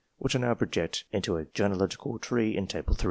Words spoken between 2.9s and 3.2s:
III.